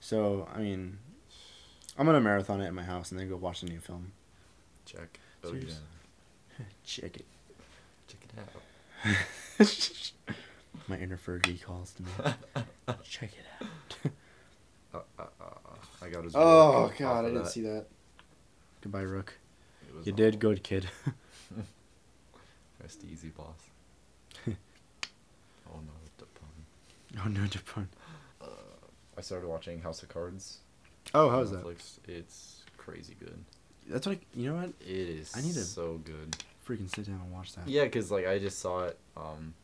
[0.01, 0.99] so I mean,
[1.98, 4.12] I'm gonna marathon it at my house and then go watch the new film.
[4.85, 5.18] Check.
[5.44, 6.64] Oh yeah.
[6.85, 7.26] Check it.
[8.09, 10.37] Check it out.
[10.88, 12.11] my inner Fergie calls to me.
[13.04, 14.12] Check it out.
[14.94, 15.44] Uh, uh, uh,
[16.02, 16.35] I got his.
[16.35, 17.50] Oh god, I didn't that.
[17.50, 17.87] see that.
[18.80, 19.38] Goodbye, Rook.
[20.04, 20.88] You did good, kid.
[22.82, 23.46] Rest easy, boss.
[24.46, 24.52] oh
[25.72, 27.24] no, the pun.
[27.24, 27.88] oh no, Japan.
[28.40, 28.46] Uh,
[29.16, 30.59] I started watching House of Cards.
[31.14, 31.64] Oh, how's that?
[31.64, 31.99] Netflix.
[32.09, 33.38] It's crazy good.
[33.88, 34.57] That's what I, you know.
[34.57, 34.71] What?
[34.81, 35.33] It is.
[35.37, 36.37] I need to- so good.
[36.66, 37.69] Freaking sit down and watch that.
[37.69, 39.55] Yeah, cause like I just saw it, um,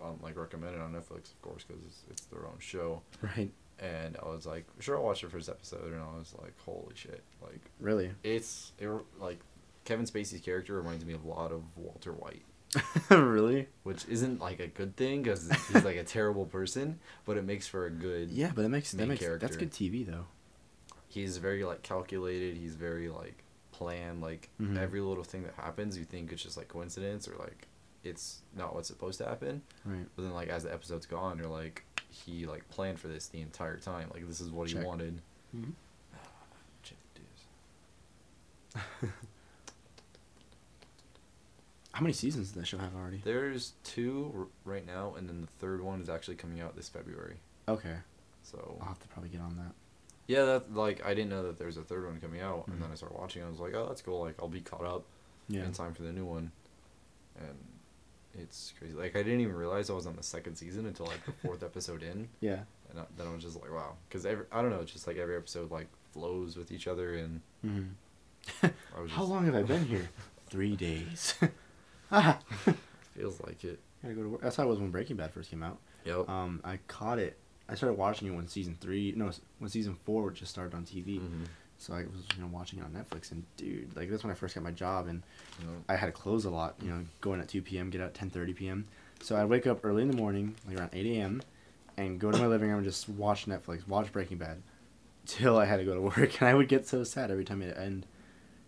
[0.00, 3.50] on like recommended on Netflix, of course, cause it's, it's their own show, Right.
[3.80, 6.94] and I was like, sure, I'll watch the first episode, and I was like, holy
[6.94, 8.10] shit, like Really.
[8.22, 9.40] it's it, like
[9.86, 12.42] Kevin Spacey's character reminds me of a lot of Walter White,
[13.10, 13.66] really?
[13.84, 17.66] which isn't like a good thing, cause he's like a terrible person, but it makes
[17.66, 18.30] for a good.
[18.30, 20.26] Yeah, but it makes that makes that's good TV though.
[21.08, 22.56] He's very like calculated.
[22.56, 23.42] He's very like
[23.72, 24.20] planned.
[24.20, 24.76] Like Mhm.
[24.78, 27.66] every little thing that happens, you think it's just like coincidence or like
[28.04, 29.62] it's not what's supposed to happen.
[29.84, 30.06] Right.
[30.16, 33.40] But then, like as the episode's gone, you're like, he like planned for this the
[33.40, 34.08] entire time.
[34.14, 34.80] Like this is what Check.
[34.80, 35.20] he wanted.
[35.56, 35.72] Mhm.
[41.92, 43.20] How many seasons does that show have already?
[43.24, 46.88] There's two r- right now, and then the third one is actually coming out this
[46.88, 47.36] February.
[47.66, 47.96] Okay,
[48.42, 49.72] So I'll have to probably get on that.
[50.28, 52.74] Yeah, that like I didn't know that there's a third one coming out, Mhm.
[52.74, 53.42] and then I started watching.
[53.42, 54.20] it, I was like, oh, that's cool.
[54.20, 55.04] Like I'll be caught up
[55.48, 55.64] Yeah.
[55.64, 56.52] in time for the new one,
[57.40, 57.56] and
[58.38, 58.94] it's crazy.
[58.94, 61.62] Like I didn't even realize I was on the second season until like the fourth
[61.70, 62.28] episode in.
[62.40, 62.60] Yeah.
[62.90, 65.06] and I, then I was just like, wow, because every I don't know, it's just
[65.08, 67.82] like every episode like flows with each other, and hmm
[68.62, 70.08] I was How long have I been here?
[70.50, 71.34] Three days.
[73.14, 73.80] feels like it.
[74.02, 74.40] Gotta go to work.
[74.42, 75.78] That's how it was when Breaking Bad first came out.
[76.04, 76.28] Yep.
[76.28, 77.36] Um, I caught it.
[77.68, 81.20] I started watching it when season three, no, when season four just started on TV.
[81.20, 81.46] Mhm.
[81.80, 84.34] So I was, you know, watching it on Netflix, and dude, like that's when I
[84.34, 85.22] first got my job, and
[85.88, 86.74] I had to close a lot.
[86.82, 88.86] You know, going at two p.m., get out at ten thirty p.m.
[89.20, 91.40] So I'd wake up early in the morning, like around eight a.m.,
[91.96, 94.60] and go to my living room and just watch Netflix, watch Breaking Bad,
[95.26, 97.62] till I had to go to work, and I would get so sad every time
[97.62, 98.06] it end.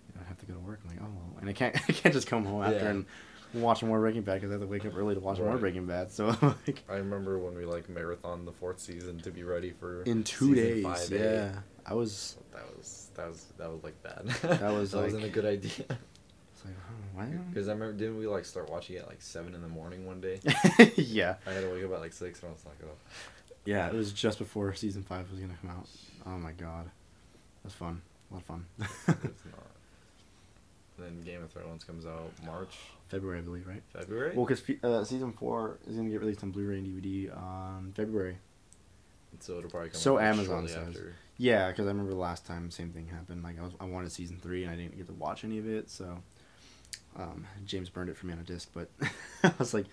[0.09, 0.79] You know, I'd have to go to work.
[0.85, 2.91] I'm like, oh, and I can't, I can't just come home after Yeah.
[2.91, 3.07] and
[3.55, 5.87] watch more Breaking Bad because I have to wake up early to watch more Breaking
[5.87, 6.11] Bad.
[6.11, 6.27] So
[6.67, 10.25] like, I remember when we like marathon the fourth season to be ready for in
[10.25, 11.11] two days, 5A.
[11.11, 12.37] yeah, I was.
[12.53, 14.27] That was that was that was like bad.
[14.61, 15.71] That was, that wasn't a good idea.
[15.71, 17.27] It's like, oh, why?
[17.49, 20.07] Because I remember, didn't we like start watching it at like seven in the morning
[20.07, 20.41] one day?
[20.97, 22.97] yeah, I had to wake up at like six, and I was like, oh.
[23.65, 23.87] yeah.
[23.89, 25.89] It was just before season five was gonna come out.
[26.27, 26.91] Oh my god,
[27.63, 28.03] that's fun.
[28.31, 28.67] A lot of fun.
[29.09, 29.67] it's not.
[31.01, 32.75] And then Game of Thrones comes out March,
[33.09, 33.83] February, I believe, right?
[33.93, 34.37] February.
[34.37, 38.37] Well, because uh, season four is gonna get released on Blu-ray and DVD on February.
[39.41, 40.01] so it'll probably come.
[40.01, 41.03] So out, like, Amazon shortly says.
[41.39, 43.43] Yeah, because I remember the last time same thing happened.
[43.43, 45.67] Like I was, I wanted season three and I didn't get to watch any of
[45.67, 46.19] it, so
[47.17, 48.69] um, James burned it for me on a disc.
[48.75, 48.91] But
[49.43, 49.87] I was like,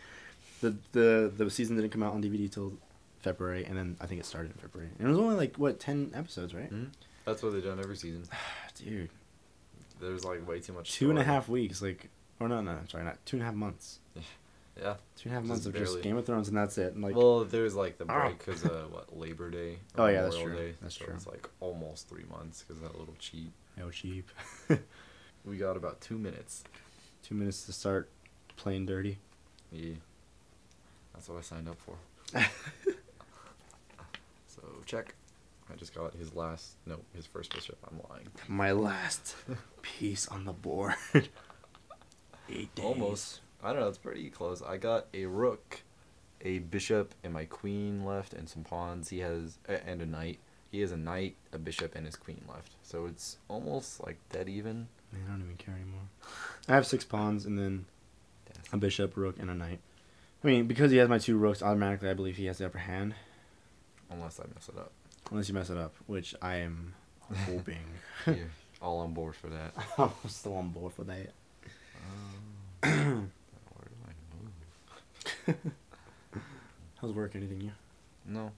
[0.61, 2.73] the the the season didn't come out on DVD till
[3.19, 4.89] February, and then I think it started in February.
[4.99, 6.71] And it was only like what ten episodes, right?
[6.71, 6.89] Mhm.
[7.25, 8.23] That's what they've done every season.
[8.83, 9.09] Dude,
[9.99, 10.91] There's like way too much.
[10.93, 13.55] two and a half weeks, like, or no, no, sorry, not two and a half
[13.55, 13.99] months.
[14.79, 14.93] Yeah.
[15.15, 16.01] Two and a half Just months of just.
[16.03, 16.93] Game of Thrones, and that's it.
[16.93, 18.27] And like, well, there's like the Ah.
[18.27, 19.79] break because uh, what Labor Day.
[19.97, 20.55] Oh, yeah, that's true.
[20.55, 21.15] Day, That's so true.
[21.15, 23.51] It's like almost three months because that little cheat.
[23.81, 24.29] oh cheap.
[25.45, 26.63] We got about two minutes.
[27.23, 28.07] Two minutes to start
[28.55, 29.17] playing dirty.
[29.71, 29.95] Yeah.
[31.15, 31.95] That's what I signed up for.
[34.47, 35.15] So check.
[35.71, 36.75] I just got his last.
[36.85, 37.77] No, his first bishop.
[37.89, 38.27] I'm lying.
[38.47, 39.35] My last
[39.81, 40.95] piece on the board.
[42.49, 42.85] Eight days.
[42.85, 43.41] Almost.
[43.63, 43.87] I don't know.
[43.87, 44.61] It's pretty close.
[44.61, 45.81] I got a rook,
[46.41, 49.09] a bishop, and my queen left, and some pawns.
[49.09, 50.39] He has and a knight.
[50.71, 52.73] He has a knight, a bishop, and his queen left.
[52.83, 54.87] So it's almost like dead even.
[55.11, 56.09] Man, I don't even care anymore.
[56.67, 57.85] I have six pawns and then
[58.71, 59.79] a bishop, rook, and a knight.
[60.43, 62.77] I mean, because he has my two rooks, automatically I believe he has the upper
[62.79, 63.15] hand.
[64.09, 64.91] Unless I mess it up.
[65.31, 66.93] Unless you mess it up, which I am
[67.45, 67.77] hoping.
[68.27, 68.37] You're
[68.81, 69.73] all on board for that.
[69.97, 71.31] I'm still on board for that.
[72.83, 73.31] Um,
[73.73, 75.73] where do I move?
[77.01, 77.35] How's work?
[77.35, 77.71] Anything new?
[78.25, 78.51] No.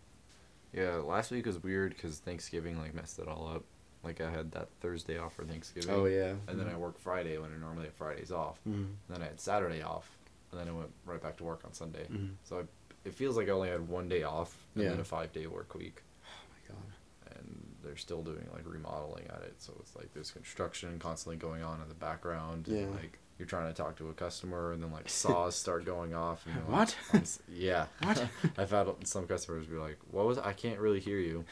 [0.73, 3.63] Yeah, last week was weird because Thanksgiving like messed it all up.
[4.03, 5.89] Like I had that Thursday off for Thanksgiving.
[5.89, 6.33] Oh yeah.
[6.47, 8.59] And then I worked Friday when I normally have Fridays off.
[8.67, 8.83] Mm-hmm.
[9.09, 10.09] Then I had Saturday off,
[10.51, 12.05] and then I went right back to work on Sunday.
[12.11, 12.31] Mhm.
[12.43, 12.61] So I,
[13.05, 15.73] it feels like I only had one day off and then a five day work
[15.75, 16.01] week.
[16.23, 17.35] Oh my god.
[17.37, 21.63] And they're still doing like remodeling at it, so it's like there's construction constantly going
[21.63, 22.67] on in the background.
[22.67, 22.79] Yeah.
[22.79, 26.13] And, like you're trying to talk to a customer, and then like saws start going
[26.13, 26.45] off.
[26.45, 26.95] And like, What?
[27.13, 27.85] I'm yeah.
[28.03, 28.25] What?
[28.57, 30.37] I've had some customers be like, "What was?
[30.37, 31.45] I can't really hear you."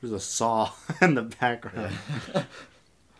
[0.00, 1.96] There's a saw in the background.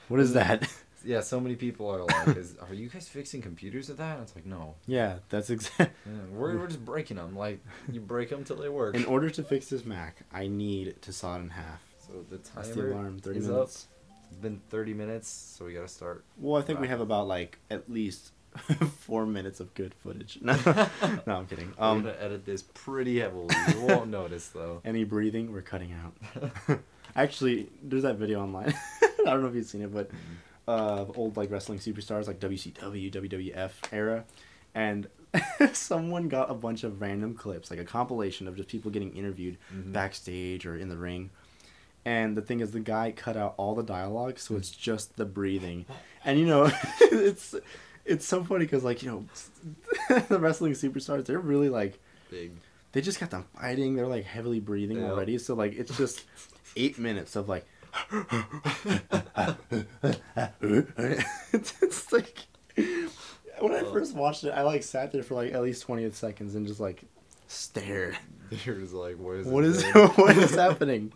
[0.09, 0.69] What is that?
[1.05, 4.23] Yeah, so many people are like, is, "Are you guys fixing computers at that?" And
[4.23, 5.89] it's like, no, Yeah, that's exactly.
[6.07, 7.37] Yeah, we're, we're just breaking them.
[7.37, 8.95] Like you break them till they work.
[8.95, 11.83] In order to fix this Mac, I need to saw it in half.
[12.09, 13.19] So the That's the timer alarm.
[13.21, 13.87] Thirty is minutes.
[13.91, 14.29] up.
[14.31, 16.25] It's been thirty minutes, so we gotta start.
[16.39, 18.33] Well, I think we have about like at least
[19.01, 20.39] four minutes of good footage.
[20.43, 20.55] No,
[21.27, 21.73] no I'm kidding.
[21.79, 23.55] I'm Um, gonna edit this pretty heavily.
[23.73, 24.81] You won't notice though.
[24.85, 26.81] any breathing, we're cutting out.
[27.17, 28.75] Actually, there's that video online.
[29.03, 30.11] I don't know if you've seen it, but
[30.67, 34.25] uh, old like wrestling superstars like WCW, WWF era,
[34.75, 35.09] and
[35.73, 39.57] someone got a bunch of random clips, like a compilation of just people getting interviewed
[39.75, 39.93] Mhm.
[39.93, 41.31] backstage or in the ring.
[42.09, 44.81] And the thing is, the guy cut out all the dialogue, so it's hmm.
[44.81, 45.85] just the breathing.
[46.25, 47.55] And you know, it's
[48.07, 49.27] it's so funny because like you know,
[50.29, 51.99] the wrestling superstars, they're really like
[52.31, 52.53] Big.
[52.93, 53.95] they just got them fighting.
[53.95, 55.11] They're like heavily breathing Yeah.
[55.11, 55.37] already.
[55.37, 56.25] So like it's just
[56.77, 57.67] eight minutes of like
[61.53, 62.39] it's, like
[63.59, 66.55] when I first watched it, I like sat there for like at least twenty seconds
[66.55, 67.05] and just like
[67.49, 68.17] stared.
[68.65, 69.85] You're just like, what is, what, is
[70.17, 71.13] what is happening?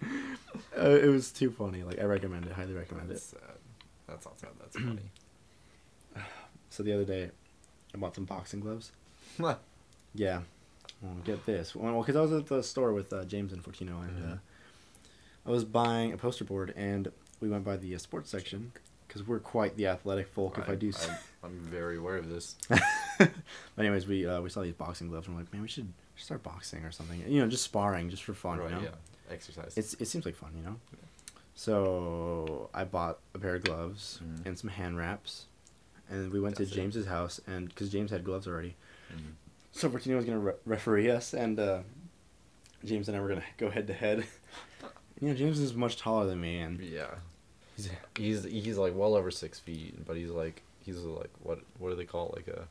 [0.77, 1.83] Uh, it was too funny.
[1.83, 2.53] Like I recommend it.
[2.53, 3.15] Highly recommend it.
[3.15, 3.41] That's sad.
[4.09, 4.51] That's not sad.
[4.61, 5.11] That's funny.
[6.71, 7.31] So the other day,
[7.95, 8.93] I bought some boxing gloves.
[9.37, 9.61] What?
[10.15, 10.41] Yeah.
[11.03, 11.75] Well, get this.
[11.77, 14.33] Well, because I was at the store with uh, James and Fortino, and Mhm.
[14.33, 14.37] uh,
[15.47, 18.73] I was buying a poster board, and we went by the uh, sports section
[19.07, 20.57] because we're quite the athletic folk.
[20.57, 20.93] if I do.
[21.03, 22.57] I'm, I'm very aware of this.
[23.19, 23.31] but
[23.79, 26.43] anyways, we uh, we saw these boxing gloves, and we're like, man, we should start
[26.43, 27.23] boxing or something.
[27.29, 28.59] You know, just sparring, just for fun.
[28.61, 28.71] right?
[28.71, 28.83] you know?
[28.83, 28.91] Yeah.
[29.33, 29.75] Exercise.
[29.77, 30.77] It's it seems like fun, you know.
[31.55, 34.47] So I bought a pair of gloves Mhm.
[34.47, 35.47] and some hand wraps,
[36.11, 36.81] and we went That's to it.
[36.83, 38.75] James's house, and because James had gloves already,
[39.13, 39.33] Mhm.
[39.73, 41.83] so Fortino was gonna re- referee us, and uh,
[42.85, 44.27] James and I were gonna go head to head.
[45.21, 47.15] You know, James is much taller than me, and Yeah.
[47.77, 51.91] he's He's he's like well over six feet, but he's like he's like what what
[51.91, 52.35] do they call it?
[52.39, 52.67] like a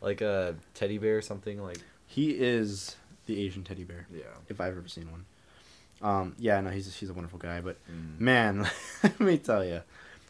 [0.00, 2.96] like a teddy bear or something like he is
[3.26, 4.22] the Asian teddy bear, yeah.
[4.48, 5.26] if I've ever seen one.
[6.02, 8.20] Um, yeah, no, he's he's a wonderful guy, but Mm.
[8.20, 8.68] man,
[9.02, 9.82] let me tell you,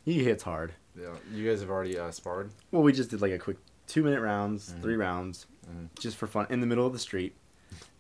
[0.05, 0.73] he hits hard.
[1.01, 1.15] Yeah.
[1.33, 2.51] You guys have already uh, sparred.
[2.71, 3.57] Well, we just did like a quick
[3.87, 4.83] two minute rounds, Mhm.
[4.83, 5.89] three rounds, Mm.
[5.99, 7.35] just for fun in the middle of the street,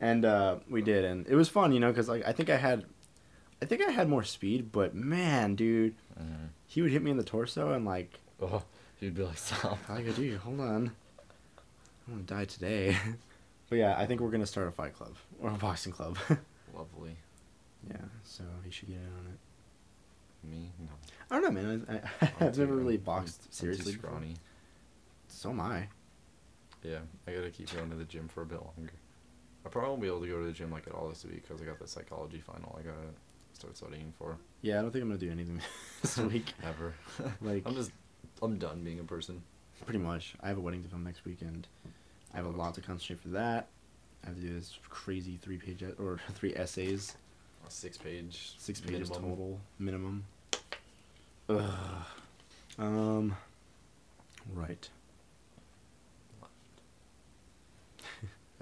[0.00, 2.56] and uh, we did, and it was fun, you know, because like I think I
[2.56, 2.84] had,
[3.62, 6.48] I think I had more speed, but man, dude, Mm.
[6.66, 8.64] he would hit me in the torso and like, Oh,
[9.00, 9.78] he'd be like stop.
[9.88, 10.90] I go, dude, hold on,
[12.06, 12.96] I'm gonna die today.
[13.70, 16.18] but yeah, I think we're gonna start a fight club or a boxing club.
[16.74, 17.16] Lovely.
[17.90, 20.48] Yeah, so he should get in on it.
[20.48, 20.88] Me no.
[21.30, 21.86] I don't know, man.
[21.88, 23.92] I, I, I'm I've never really I'm- I'm- boxed I'm seriously.
[23.92, 24.10] before.
[24.10, 24.34] scrawny.
[25.28, 25.88] So am I.
[26.82, 28.92] Yeah, I gotta keep going to the gym for a bit longer.
[29.64, 31.42] I probably won't be able to go to the gym like at all this week
[31.46, 32.76] because I got the psychology final.
[32.78, 33.08] I gotta
[33.52, 35.60] start studying for Yeah, I don't think I'm gonna do anything
[36.02, 36.52] this week.
[36.64, 36.94] ever.
[37.40, 37.92] Like I'm just
[38.42, 39.40] I'm done being a person.
[39.84, 40.34] pretty much.
[40.42, 41.68] I have a wedding to film next weekend.
[42.34, 43.68] I have a lot to concentrate for that.
[44.24, 47.14] I have to do this crazy three page or three essays,
[47.68, 48.54] six page.
[48.58, 49.30] six pages minimum.
[49.30, 50.24] total minimum.
[51.48, 52.04] Ugh.
[52.78, 53.36] Um.
[54.54, 54.88] Right.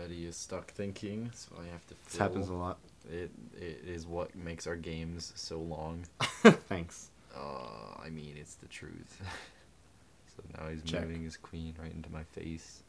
[0.03, 1.95] Eddie is stuck thinking, so I have to.
[2.07, 2.79] This happens a lot.
[3.11, 6.05] It it is what makes our games so long.
[6.69, 7.11] Thanks.
[7.37, 9.21] Uh, I mean, it's the truth.
[10.37, 11.03] so now he's Check.
[11.03, 12.83] moving his queen right into my face,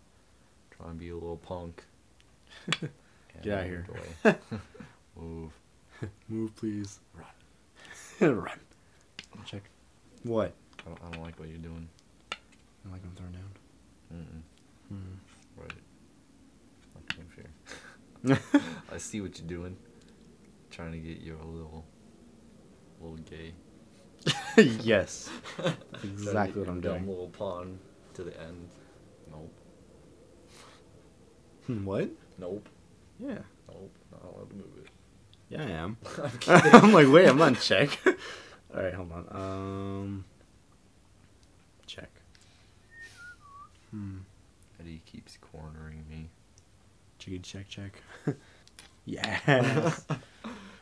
[0.71, 1.83] trying to be a little punk.
[3.43, 3.85] Get outta here.
[4.23, 4.35] Boy.
[5.17, 5.51] Move.
[6.29, 6.99] Move, please.
[7.13, 8.35] Run.
[8.43, 8.59] Run.
[9.45, 9.63] Check.
[10.23, 10.53] What?
[10.85, 11.87] I don't, I don't like what you're doing.
[12.31, 13.51] I like I'm thrown down.
[14.13, 14.41] Mm-mm.
[14.89, 15.61] Hmm.
[15.61, 15.81] Right.
[18.25, 18.61] Fucking fair.
[18.91, 19.75] I see what you're doing.
[20.69, 21.85] Trying to get you a little,
[23.01, 23.53] little gay.
[24.83, 25.29] yes.
[26.03, 27.07] Exactly what I'm dumb doing.
[27.07, 27.79] Little pawn
[28.13, 28.69] to the end.
[29.31, 29.51] Nope.
[31.67, 32.09] Hmm, What?
[32.37, 32.67] Nope.
[33.19, 33.39] Yeah.
[33.67, 33.91] Nope.
[34.11, 34.90] Not allowed to move it.
[35.51, 35.97] Yeah, I am.
[36.23, 36.31] I'm.
[36.83, 37.99] I'm like, wait, I'm on check.
[38.05, 39.27] All right, hold on.
[39.31, 40.25] Um,
[41.85, 42.09] check.
[43.91, 44.19] Hmm.
[44.79, 46.29] Eddie keeps cornering me.
[47.19, 48.01] Check, check check.
[49.05, 50.05] yes.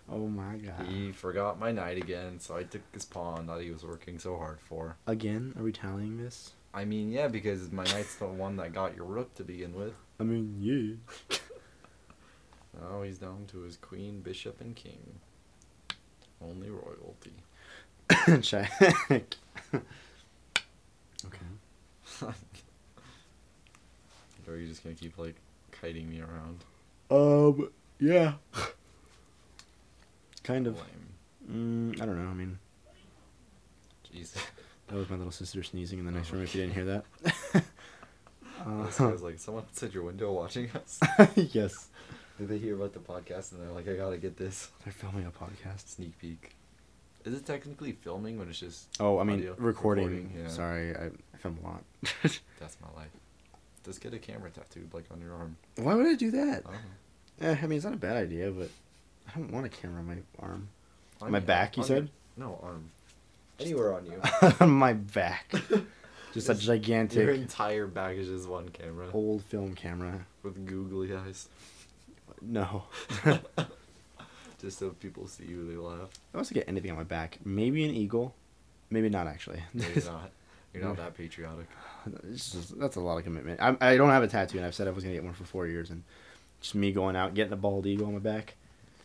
[0.07, 0.85] oh my god.
[0.87, 4.37] He forgot my knight again, so I took his pawn that he was working so
[4.37, 4.97] hard for.
[5.07, 6.51] Again, are we tallying this?
[6.75, 9.93] I mean, yeah, because my knight's the one that got your rook to begin with.
[10.19, 11.37] I mean, yeah.
[12.73, 15.19] Now he's down to his queen, bishop, and king.
[16.41, 17.33] Only royalty.
[18.41, 18.71] check.
[19.11, 19.31] okay.
[24.47, 25.35] or are you just gonna keep like
[25.71, 26.63] kiting me around?
[27.11, 27.69] Um.
[27.99, 28.33] Yeah.
[30.43, 30.75] kind of.
[30.77, 31.09] Lame.
[31.51, 32.29] Mm, I don't know.
[32.29, 32.59] I mean,
[34.13, 34.33] Jeez.
[34.87, 36.43] that was my little sister sneezing in the next room.
[36.43, 37.63] If you didn't hear that.
[38.85, 40.99] This uh, guy's like, someone outside your window watching us.
[41.35, 41.87] yes.
[42.39, 45.25] Did they hear about the podcast and they're like, I gotta get this They're filming
[45.25, 45.87] a podcast.
[45.89, 46.55] sneak peek?
[47.25, 49.55] Is it technically filming when it's just Oh, I mean audio?
[49.57, 50.31] recording.
[50.35, 50.47] yeah.
[50.47, 51.83] Sorry, I, I film a lot.
[52.23, 53.09] That's my life.
[53.83, 55.57] Just get a camera tattooed like on your arm.
[55.77, 56.63] Why would I do that?
[56.65, 57.47] I don't know.
[57.49, 58.69] Eh, I mean, it's not a bad idea, but
[59.27, 60.69] I don't want a camera on my arm.
[61.21, 62.09] On my back, you on your- said?
[62.37, 62.89] No, arm.
[63.59, 64.21] Anywhere on you.
[64.61, 65.51] on my back.
[66.33, 70.25] Just a Your gigantic entire back is just one camera old film camera.
[70.43, 71.49] with googly eyes.
[72.41, 72.83] No.
[74.61, 76.09] Just so people see you, they laugh.
[76.33, 77.39] I want to get anything on my back.
[77.45, 78.35] Maybe an eagle.
[78.89, 79.61] Maybe not actually.
[79.73, 80.31] Maybe not.
[80.73, 81.65] You're not that patriotic.
[82.31, 83.59] It's just- that's a lot of commitment.
[83.59, 85.43] I, I don't have a tattoo, and I've said I was gonna get one for
[85.45, 86.03] four years, and
[86.61, 88.55] just me going out getting a bald eagle on my back.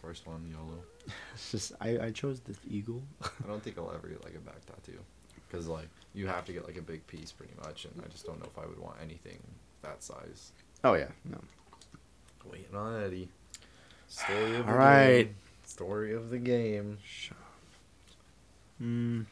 [0.03, 0.79] First one, YOLO.
[1.35, 3.03] It's just I, I chose the eagle.
[3.23, 4.99] I don't think I'll ever get like a back tattoo,
[5.49, 8.27] because like you have to get like a big piece pretty much, and I just
[8.27, 9.39] don't know if I would want anything
[9.83, 10.53] that size.
[10.83, 11.39] Oh yeah, no.
[12.51, 13.29] Waiting on Eddie.
[14.09, 15.23] Story of the All right.
[15.25, 15.35] game.
[15.65, 16.99] Story of the game.
[18.79, 19.23] Hmm.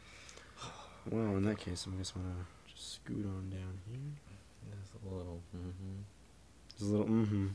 [1.11, 2.35] Well, in that case, I guess I'm gonna
[2.73, 3.99] just scoot on down here.
[4.81, 5.41] Just a little.
[5.57, 6.01] Mm-hmm.
[6.71, 7.07] Just a little.
[7.07, 7.47] Mm-hmm.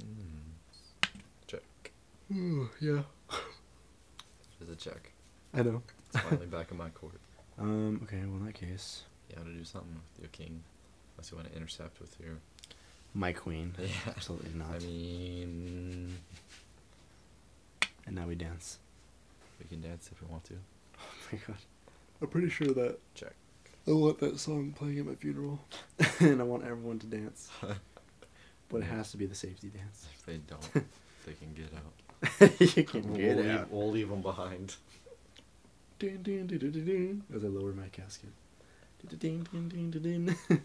[0.00, 1.08] mm
[1.46, 1.62] Check.
[2.34, 3.02] Ooh, yeah.
[4.58, 5.12] There's a check.
[5.52, 5.82] I know.
[6.08, 7.14] It's finally back in my court.
[7.58, 8.00] Um.
[8.04, 8.16] Okay.
[8.24, 10.62] Well, in that case, You have to do something with your king,
[11.14, 12.38] unless you want to intercept with your.
[13.14, 13.74] My queen.
[13.78, 13.88] Yeah.
[14.08, 14.68] Absolutely not.
[14.74, 16.16] I mean,
[18.06, 18.78] and now we dance.
[19.58, 20.54] we can dance if we want to.
[20.98, 21.56] Oh my god.
[22.20, 23.34] I'm pretty sure that Check.
[23.86, 25.58] I want that song playing at my funeral,
[26.20, 27.50] and I want everyone to dance.
[28.68, 30.06] But it has to be the safety dance.
[30.14, 30.72] If they don't,
[31.26, 32.60] they can get out.
[32.76, 33.58] you can get we'll, out.
[33.60, 34.76] Leave, we'll leave them behind.
[35.98, 38.30] Ding, ding, ding, ding, ding, ding, as I lower my casket.
[39.06, 40.62] Ding, ding, ding, ding, ding.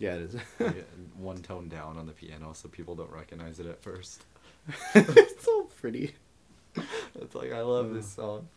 [0.00, 0.36] That's bad.
[0.58, 0.84] yeah, it is.
[1.18, 4.24] One tone down on the piano so people don't recognize it at first.
[4.94, 6.14] it's so pretty.
[7.16, 8.48] It's like, I love this song.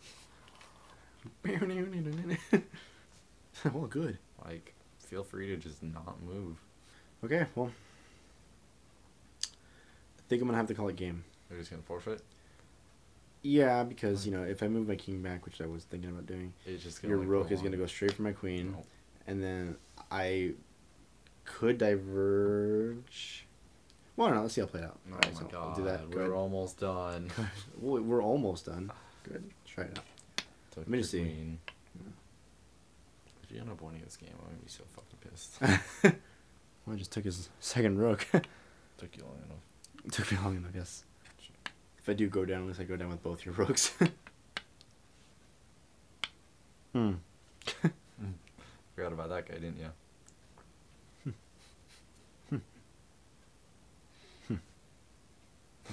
[3.74, 4.18] well, good.
[4.44, 6.58] Like, feel free to just not move.
[7.24, 7.72] Okay, well.
[9.46, 11.24] I think I'm gonna have to call it game.
[11.50, 12.22] They're just gonna forfeit.
[13.42, 16.26] Yeah, because you know if I move my king back, which I was thinking about
[16.26, 18.84] doing, It's just gonna your rook go is gonna go straight for my queen, No.
[19.28, 19.76] and then
[20.12, 20.54] I
[21.46, 23.46] could diverge.
[24.16, 25.00] Well, no, let's see how it play out.
[25.10, 26.10] Oh Alright, my so god, I'll do that.
[26.10, 27.32] we're almost done.
[27.82, 28.92] We're almost done.
[29.24, 29.44] Good.
[29.66, 30.04] Try it out.
[30.72, 31.20] Took Let me just see.
[31.22, 31.60] queen.
[33.44, 36.16] If you end up winning this game, I'm gonna be so fucking pissed.
[36.86, 38.28] Well, I just took his second rook.
[38.98, 40.12] Took you long enough.
[40.14, 40.72] took me long enough.
[40.76, 41.06] Yes.
[41.98, 43.94] If I do go down, at least I go down with both your rooks.
[46.92, 47.14] hmm.
[48.96, 49.88] Forgot about that guy, didn't you?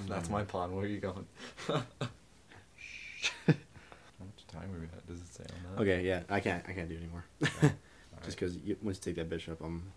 [0.07, 0.47] That's my mm.
[0.47, 0.75] pawn.
[0.75, 1.25] Where are you going?
[1.67, 1.75] How
[4.19, 5.07] much time we at?
[5.07, 5.81] Does it say on that?
[5.81, 6.63] Okay, yeah, I can't.
[6.67, 7.25] I can't do anymore.
[8.25, 9.91] Just because once you take that bishop, I'm.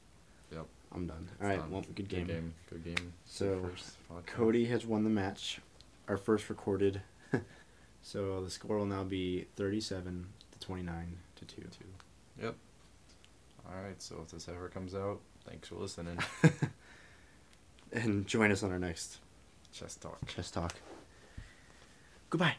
[0.53, 0.66] Yep.
[0.95, 1.28] I'm done.
[1.40, 1.59] All right.
[1.59, 1.70] done.
[1.70, 2.26] Well, good game.
[2.26, 2.55] Good game.
[2.70, 3.12] Good game.
[3.26, 4.26] So, First podcast.
[4.26, 5.61] Cody has won the match,
[6.09, 7.01] our first recorded.
[8.03, 11.62] so the score will now be thirty-seven to twenty-nine to two.
[11.62, 12.42] Two.
[12.42, 12.55] Yep.
[13.66, 14.01] All right.
[14.01, 16.18] So if this ever comes out, thanks for listening.
[17.95, 19.18] And join us on our next
[19.75, 20.25] Chess talk.
[20.29, 20.72] chess talk.
[22.31, 22.55] Goodbye.